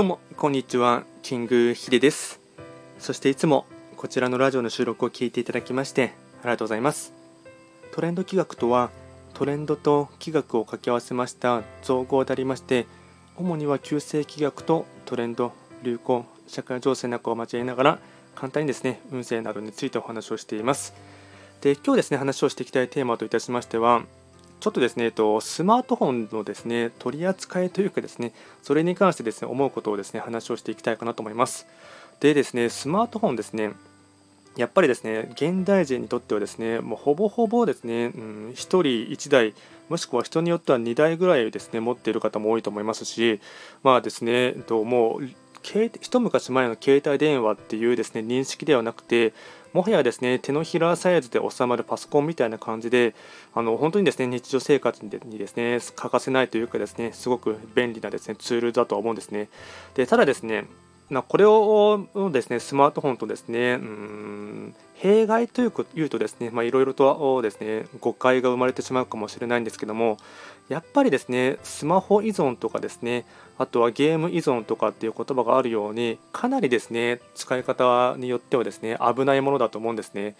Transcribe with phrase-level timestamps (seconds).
[0.00, 2.40] どうもこんにちはキングヒデです。
[2.98, 3.66] そしていつも
[3.98, 7.12] こちらのラジオの収録を聞いていただきましてありがとうございます。
[7.92, 8.88] トレンド企画とは
[9.34, 12.86] トレンドと企画を掛け合わせました造語でありまして
[13.36, 15.52] 主には旧世企画とトレンド
[15.82, 17.98] 流行社会情勢なんかを交えながら
[18.34, 20.94] 簡単にですね運勢などについてお話をしています。
[21.60, 24.04] で今日ですね話をしていきたいテーマといたしましては
[24.60, 31.66] ちょっとですね、えっと、スマートフォンのですね取り扱いというかですねそれに関してですね思うことをですね話をしていきたいかなと思います。
[32.20, 33.72] でですねスマートフォンですね
[34.56, 39.54] やっぱりですね現代人にとってはですねもうほぼほぼですね、うん、1人1台
[39.88, 43.40] もしくは人によっては2台ぐらいですね持っている方も多いと思いますし
[43.82, 45.28] まあですね、えっと、もう
[45.62, 49.32] 一昔前の携帯電話っていうですね認識ではなくて
[49.72, 53.14] もはやですね手のひらサイズで収まるパソコンみたいな感じで
[53.54, 59.48] あの本当にですね日常生活にですね欠かせないというかですねすごく便利なですねツールだと思うんですね。
[59.94, 60.66] でただですね
[61.28, 70.18] これをですねスマートフォンとですねうん弊害というとですねいろいろとですね誤解が生まれてしまうかもしれないんですけども
[70.68, 73.24] やっぱりですねスマホ依存とかですね
[73.58, 80.34] あとはゲーム依存とかっていう言葉があるようにかなりですね使い方によってはですね危ないものだと思うんですね。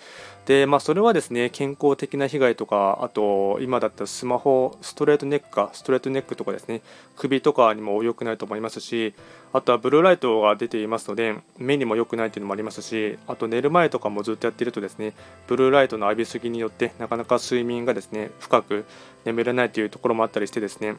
[0.47, 6.81] でまあそれはですね健康的な被害とかあと今だったらスマホストレートネックかストレートネックとかですね
[7.17, 9.13] 首とかにも良くないと思いますし
[9.53, 15.15] あとはブルーライトが出ていますので目にも良くないというのもありますしあと寝る前とかもずっとややっているとですね
[15.47, 18.85] ブルーライトの浴びすぎによってなかなか睡眠がですね深く
[19.25, 20.97] 眠れないというところもあったりしてですね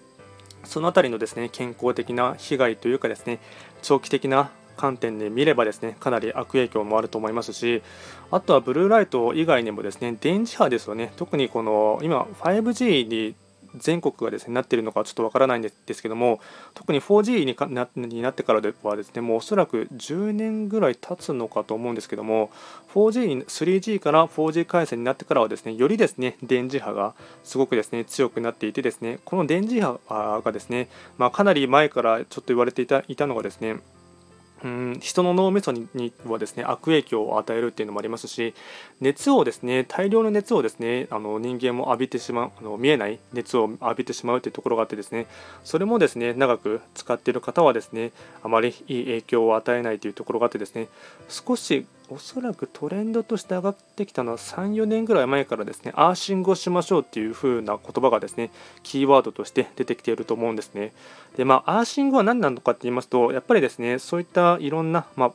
[0.64, 3.40] その辺りのですね健康的な被害というかですね
[3.82, 7.84] 長期的な観点で見ればですねかなり悪影響もあると思いますし
[8.32, 11.14] あとはブルーライト以外にもですね電磁波ですよね。
[11.18, 13.36] 特にこの今 5G に
[13.76, 16.40] 全国がですねなっているのかちょっとわからないんですけども
[16.74, 22.52] 特に 4G にかなになってからではですねもうおそらく10年ぐらい経つのかと思うんですけども
[22.94, 27.14] 4G、3G から 4G 回線になってからはですねよりですね電磁波が
[27.44, 33.78] すごくですね強くなっていてですねこの電磁波がですね、まあ、かなり前からちょっと言われていたいたのがですね
[34.64, 35.88] うん人の脳みそに
[36.26, 38.54] はですね悪影響を与えるっていうのもありますし
[39.00, 45.26] 熱をですね大量の熱をですねあの人間も浴びてしまうあの見えない熱を浴びてしまうっていうところがあってですね
[45.64, 48.12] それもですね長く使っている方はですね
[48.44, 50.88] あまりいい影響を与えないというところがあってですね
[51.28, 58.52] 少しおそらくトレンドとして上がってきたのは3、4年ぐらい前からですね、アーシングをしましょうっていう風な言葉がですね、
[58.84, 60.92] キーワードとして出てきていると思うんですね。
[61.38, 65.32] で、まあ、アーシングは何なのかって言いますと、やっぱりですね、そういったいろんな、まあ、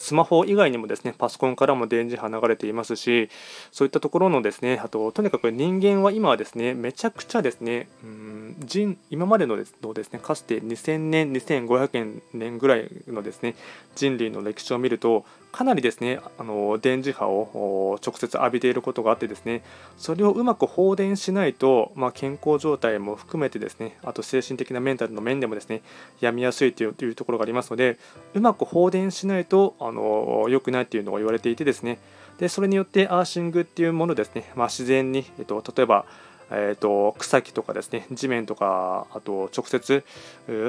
[0.00, 3.28] スマホ以外にもですねパソコンからも電磁波流れていますし
[3.70, 13.54] そういったところのですねあととにかく人間は今はですねめちゃくちゃですねうん人今までのですのですねかつて2000年2500年ぐらいのですね
[13.94, 19.62] 人類の歴史を見るとかなりですねあの電磁波を直接浴びていることがあってですね
[19.98, 25.82] それをうまく放電しないと、まあ、健康状態も含めてですねあと精神的なメンタルの面でもですね
[26.20, 27.98] 病みやすいというというところがありますので
[28.34, 31.98] うまく放電しないとあの良くないというのが言われていてですね
[32.38, 36.06] でそれによってアーシングっていうものですね、まあ、自然に、えっと、例えば
[36.50, 40.04] えーと、草木とかですね地面とかあと直接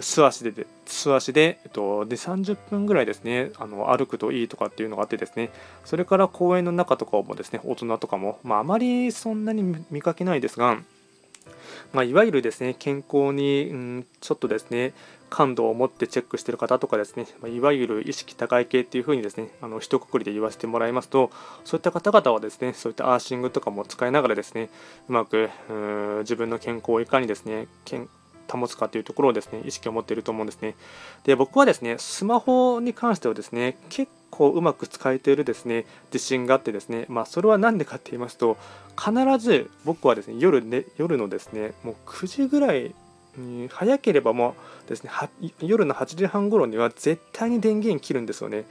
[0.01, 5.49] 素足で素足で、えっと、で30分ぐらいですねあの歩くといいとかっていうのがあってですね
[5.85, 10.79] それから公園の中とかもですね大人とかも、まあ、あまりそんなに見かけないですが
[11.93, 14.93] まあ、いわゆるですね健康に、うん、ちょっとですね
[15.31, 21.31] 感度を持ってチェックしている方とかですね、いわゆる意識高い系っていう風にですね、あの一括りで言わせてもらいますと、
[21.63, 24.69] そういった方々はですね、そういったアーシングとかも使いながらですね、
[25.07, 25.49] うまく
[26.19, 27.67] 自分の健康をいかにですね、
[28.51, 30.75] 保つかというところをですね意識を持っていると思うんですね。
[31.23, 38.57] で僕はですねスマホに関してはですね結構うまく使えているですね自信があってですねまあそれは何でかって言いますと
[38.97, 42.93] 必ず僕はですね夜ね夜のですねもう9時ぐらい
[43.69, 44.55] 早ければも
[44.85, 45.11] うですね
[45.59, 48.65] 夜の8時半頃には絶対に電源切るんですよね。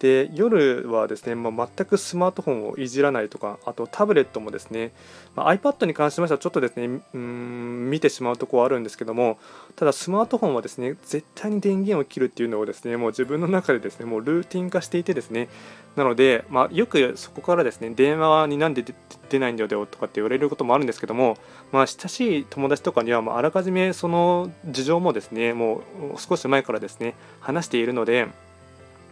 [0.00, 4.92] で夜はですね、まあ、全くスマートフォンをいじらないとかあとタブレットもですね、
[5.34, 9.38] まあ、iPad に関しましてはちょっとですねうん見てしまうところはあるんですけども
[9.74, 15.48] ただスマートフォンはですね絶対に電源を切るっていうのをですねもう自分の中でですねもうルーティン化していてですね
[15.96, 18.84] なので、まあ、よくそこからですね電話になんで
[19.28, 21.36] 出ないんだよとかって言われることもあるんですけども、
[21.72, 25.82] まあ、親しい友達とかにはもうあらかじめその事情もですねもう
[26.18, 28.28] 少し前からですね話しているので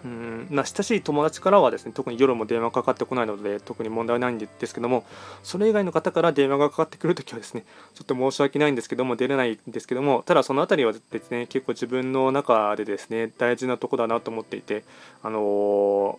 [0.07, 5.05] うんまあ、親しい友達からはですね特に夜も電話かかってこないので特に問題ないんですけども
[5.43, 7.65] それ以外の方から電話がかかってくるときはですね
[7.95, 14.85] ちょっと申し訳ないんですけども出れないんですけどもただその辺りはですね結構自分の中でですね大事なとこだなと思っていて
[15.23, 15.41] あの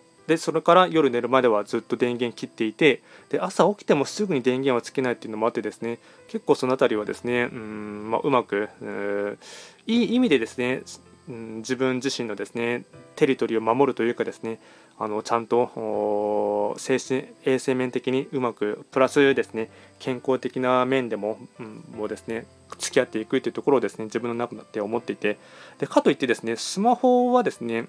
[0.04, 3.00] ーでそれから夜寝るまではずっと電源切っていて
[3.30, 5.98] で朝起きてもすぐに電源はつけないっていうのもあってですね
[6.28, 9.38] 結構その辺りはですねうん、まあ、うまくう
[9.86, 10.82] いい意味でですね
[11.28, 12.84] うん、自分自身のですね
[13.16, 14.58] テリトリーを守るというかですね
[14.98, 22.46] あのちゃんと精神衛生面的にうまくプラスですね健康的な面でも,、うん、もですね
[22.78, 25.38] 付き合っていくというところをですね自分の中で思っていて
[25.78, 27.88] でかといってですねスマホはですね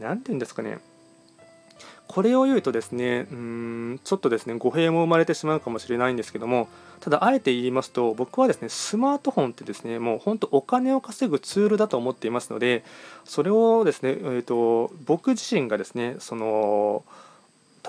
[0.00, 0.78] 何て言うんですかね
[2.08, 6.68] これを言うとですねうんちょっとですね語弊も生まれてしまうかもしれないんですけども
[7.00, 12.84] ただあえて言いますと僕はですねスマートフォンってですねもう本当お金を稼ぐツールだと思っていますので
[13.24, 17.04] それをですね、えーと、僕自身がですねその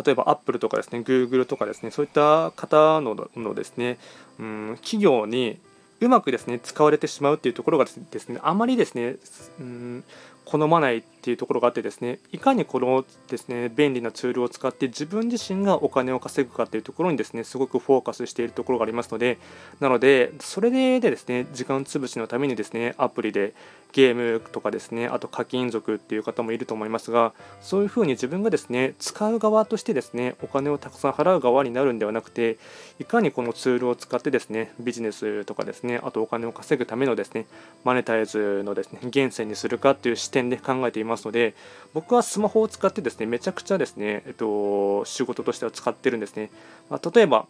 [0.05, 3.97] 例えばアップルとかですね Google とかですねそういった方ののですね
[4.39, 5.57] うん企業に
[5.99, 9.15] うまくですね使われてしまうっていうところがですねあまりですね
[9.59, 10.03] うん
[10.45, 19.37] 好まないっていうところがあってですねいかにこのですね便利なツールを使って自分自身がお金を稼ぐかっていうところにですねすごくフォーカスしているところがありますので
[19.81, 23.53] なのでそれでですね時間潰しのためにですねアプリで
[23.93, 32.57] ゲームとかですねあと課金族っていう方もいると思いますがそういうふうに自分がですね使う側としてですねお金をたくさん払う側になるんではなくて
[32.99, 37.47] いかにこのツールを使ってですねビジネスとかですねあとお金を稼ぐためのですね
[37.83, 41.16] マネタイズのですね源泉にするかっていう視点で考えています。
[41.25, 41.55] ので
[41.93, 46.49] 僕はスマホを使ってですねめちゃくちゃですね、えっと、仕事としては使ってるんですね、
[46.89, 47.47] まあ、例えば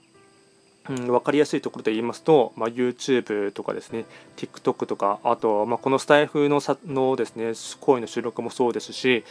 [0.90, 4.06] うん、分かりやすいところで言いますと、まあ、YouTube とかですね
[4.38, 9.24] TikTok とかあと、まあ、このスタイフのさのですね声の収録もそうですし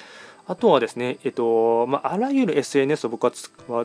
[0.46, 3.32] あとはですね、えっとまあ、あらゆる SNS を僕は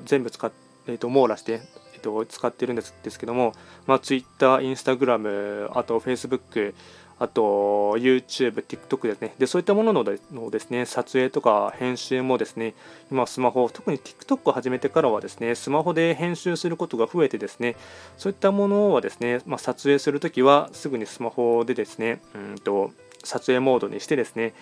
[0.05, 0.51] 全部使っ、
[0.87, 1.61] えっと、網羅して、
[1.95, 3.53] えっと、使ってるんですですけども、
[3.87, 6.75] まあ、Twitter、Instagram、あと Facebook、
[7.21, 9.35] あと YouTube、TikTok ですね。
[9.37, 10.03] で、そういったものの
[10.49, 12.73] ですね、撮影とか編集もですね、
[13.11, 17.75] 今スマホ、特に TikTok を始めてからはですね、スマホで編集することが増えてですね、
[18.17, 22.89] そういったものはですね、まあ、撮影するときはすぐにスマホでですね、うんと
[23.23, 24.55] 撮影モードにしてですね、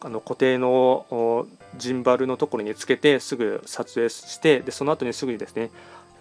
[0.00, 1.46] あの固定の
[1.76, 5.70] ジンバルのところにつけてすぐ撮影してでその後にすぐにですね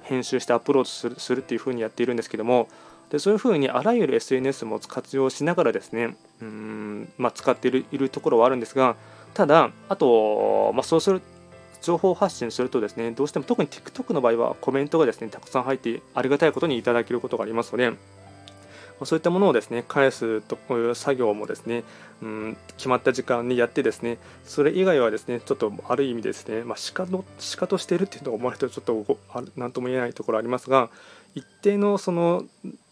[0.02, 2.68] 編集してアップロードするするっていうふうにやっているんですけども
[3.10, 8.96] でそういうふうにあらゆる SNS も活用しながらですねうん、まあ、使っているいるところはあるんですが
[9.34, 11.22] ただあと、まあ、そうする
[11.82, 17.94] 情報発信するとですねどうしても特に TikTok の場合はコメントがですねたくさん入ってありがたいことにいただけることがありますので
[19.06, 21.84] そういったものをですね返すとこういう作業もですね、
[22.24, 27.24] うん、決まった時間にやってですねそれ以外はですねちょっとある意味ですね、まあ、鹿の
[27.58, 30.90] 鹿としているっていうのを思われるとちょっと何とも言えないところありますが
[31.38, 32.46] 一定のその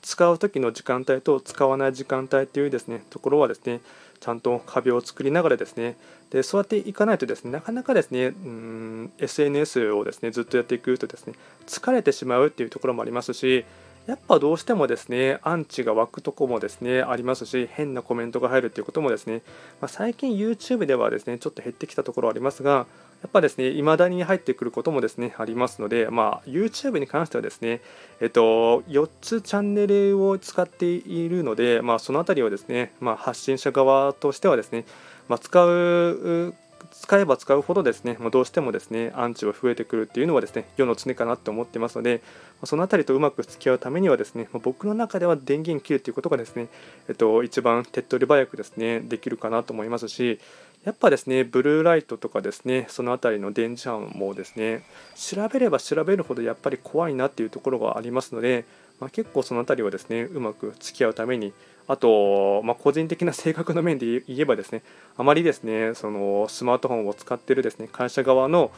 [0.04, 3.82] 使う時の時間帯と使わない時間帯というですねところはですね
[4.20, 5.98] ちゃんと壁を作りながらですね
[6.30, 11.34] でそうやっていかないとですねなかなかですねうん SNS をですねずっとやっていくとですね
[11.66, 13.66] 疲れてしまうっていうところもありますし
[14.06, 19.42] やっぱどうしてもですねアンチが湧くとこもですねありますし変なコメントが入るっていうこともですね、
[19.82, 22.86] まあ、最近 YouTube ではですねちょっと減ってきたところありますが
[23.26, 27.82] やっぱですね、未だに入ってくることもですね、ありますので、まあ、YouTube に関してはですね、
[28.22, 34.86] えっと、4つチャンネルを使っているので、まあ、そのあたりはですね、まあ、発信者側としてはですね、
[35.28, 36.54] まあ、使う
[36.92, 42.22] 使えば使うほどですね、まどうしてもですね、アンチは増えてくるっていうのはですね、世の常かなって思ってますので、
[42.64, 46.68] そのあたりとうまく付き合うためにはですね、僕の中では電源切るっていうことがですね、
[47.10, 50.40] えっと、一番手っ取り早くですね、できるかなと思いますし、
[50.86, 54.84] やっぱですね、ブルーライトとかですね、そのあたりの電磁波もですね、
[55.16, 58.66] 調べれば調べるほどやっぱり怖いなっていうところがありますので、
[59.00, 61.54] まあ、結構そのあたりはですね、うまく付き合うために、
[61.88, 64.84] あと、まあ、個人的な性格の面で言えばですね、
[65.18, 68.70] あまりですね、そのスマートフォンを使ってるですね、会社側の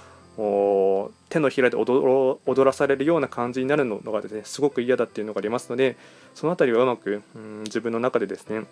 [1.27, 5.97] 手のひらで踊らされるような感じになるのがですね、すごく嫌だっていうのがありますので、
[6.35, 8.65] そのあたりはうまく、うん、自分の中でですね、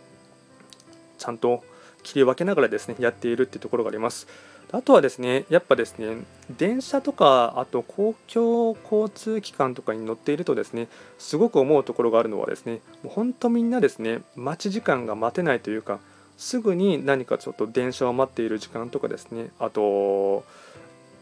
[1.17, 1.65] ちゃんと
[2.05, 4.27] 切り分けながらですね、やっているっていうところがあります。
[4.71, 6.23] あとはですね、やっぱですね、
[6.57, 15.99] 電車とか、あと公共交通機関とかに乗っているとですね、すごく思うところがあるのはですね、もう本当みんなですね、待ち時間が待てないというか、
[16.37, 20.43] すぐに何かちょっと電車を待っている時間とかですね、あと、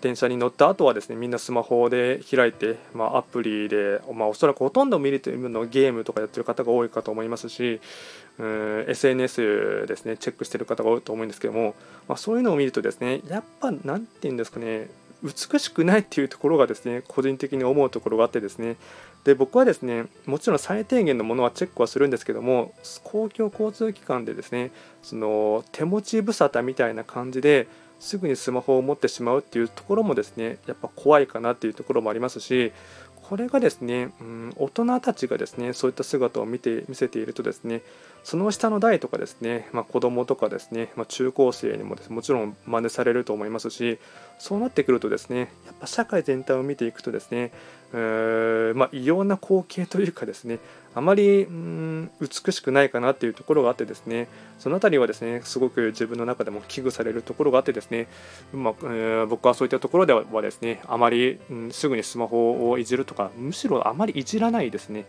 [0.03, 7.79] 電車に乗った後はですねみんなスマホで開いて、まあ、アプリで、まあ、おそらくほとんど見るというのゲームとかやってる方が多いかと思いますし
[8.37, 11.73] うん SNS ですねチェックしてる方が多いと思うんですけども、
[12.09, 14.89] まあ、そういうのを見るとですねやっぱ何て言うんですかね
[15.23, 18.75] 美しくないっていうところがですね個人的に思うところがあってですね
[19.23, 22.73] で僕はですねもちろん最低限のものはチェックはするんですけども
[23.05, 27.67] 公共交通機関でですねその手持ち無沙汰みたいな感じで
[27.99, 32.71] すぐにスマホを持ってしまうっていうところもですねやっぱ怖いかなっていうところもありますし
[33.23, 37.81] これがですね、うん、大人たちがですねそういった姿を見て見せているとですね
[38.23, 43.99] その下の代とかですね、まあ、子供とかですね、まあ、中高生にもです、ね、もちろん真似されると思いますし
[44.39, 47.51] そうなってくるとですねやっぱ社会全体を見ていくとですね
[47.93, 50.59] うーまあ、異様な光景というかですね
[50.95, 54.27] あまりうん美しくないかなっていうところがあってですね
[54.59, 58.07] その辺りはですねすごく自分の中でも危惧されるところがあってですね、
[58.51, 65.05] まあ、えー、僕はそういったところではですねあまり、うん、すぐにスマホをいじるとかむしろあまりいじらないですね、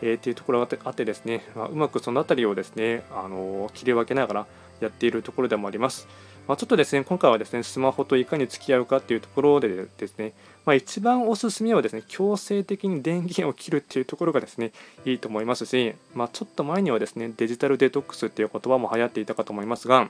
[0.00, 4.46] えー、っていうところがあってですね、まあ、うまくその辺りをですねあの切り分けながら
[4.80, 6.06] やっているところでもあります。
[6.48, 10.32] まあ、ちょっとですね今回はですねスマホといかに付き合うかっていうところでですね、
[10.64, 14.72] まあ、一番おすすめはですね強制的に電源を切るっていうところがですね
[15.04, 20.08] いいと思いますし、まあ、ちょっと前にはですねデジタルデトックスっていう言葉も流行っていたかと思いますが、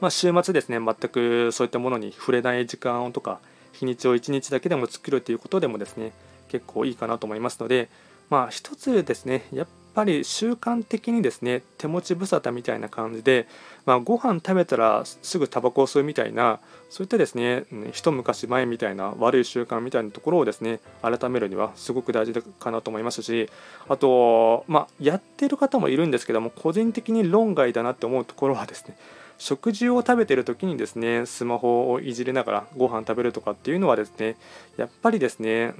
[0.00, 3.38] まあ、週末ですね全くそういったものに触れない時間とか
[3.72, 6.12] 日にちを1日だけでも作るということでもですね
[6.48, 7.90] 結構いいかなと思いますので
[8.30, 9.66] まあ一つですねやっ
[9.96, 13.48] ぱり習慣的にですね手持ち無沙汰みたいな感じで、
[13.86, 16.60] まあ、ご飯食べたらすぐタバコを吸うみたいな
[16.90, 23.48] そういったですね一昔前みたいな悪い習慣みたいなところをですね改めるにはすごく大事かなと思いますし
[23.88, 28.96] あと、まあ、やってる方もいるんですけども個人的に論外だなって思うところはですね
[29.38, 34.36] 食事を食べてる時にですねスマホをいじりながらご飯食べるとかっていうのはですね
[34.76, 35.74] やっぱりですね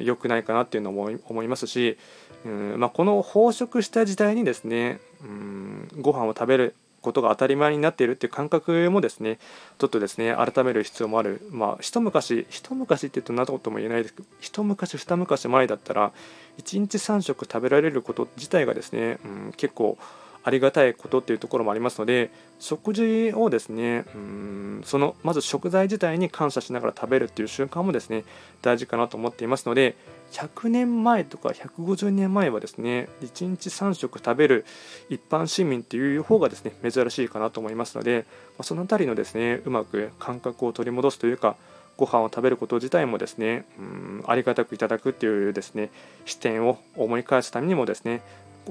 [0.00, 1.98] 良くないかなっていうのも思いますし
[2.44, 9.38] うんまあ、この飽食した時代にですねうんご飯を食べることが当たり前になっているっていう感覚もですね
[9.78, 11.40] ちょっとですね改める必要もある。
[11.50, 14.14] まあ一昔一昔って言うと何とも言えないです。
[14.14, 16.12] けど一昔二昔前だったら
[16.58, 19.98] 1日3食食べられること自体がですね、うん、結構
[20.42, 28.24] ありがたいことっていうところもありますので食事をですねうんそのまず食材自体に感謝しながら食べるっていう習慣もですね
[28.62, 29.96] 大事かなと思っていますので
[30.30, 34.64] 100年前とか150年前はですね1日3食食べる
[35.08, 38.24] 一般市民っていう方がですね珍しいかなと思いますので
[38.62, 41.56] その辺りのですねうまく感覚を取り戻すというか
[41.96, 45.90] ご飯を食べること自体もですねうんありがたくいただくっていうですね
[46.24, 48.22] 視点を思い返すためにもですね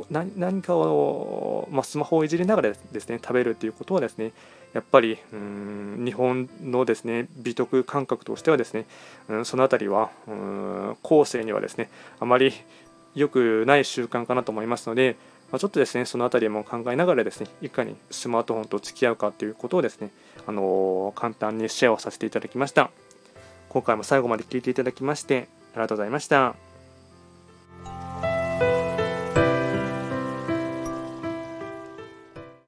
[0.09, 4.31] 何かを、まあ、スマホをいじりながらですね食べるということはですね
[4.73, 8.85] やっぱりうん日本のですね美徳感覚としてはですね、
[9.27, 12.53] うん、その辺りはうん後世にはですねあまり
[13.15, 15.15] 良くない習慣かなと思いますので、
[15.51, 20.11] まあ、ちょっとですねその辺りも考えながらですねいかにスマートフォンと付き合うかということをですね
[20.45, 22.91] あの簡単にシェアをさせていただきました
[23.69, 26.68] 今回も最後まで聞いていただきましてありがとうございました。